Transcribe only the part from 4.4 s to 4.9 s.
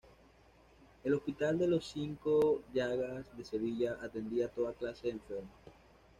toda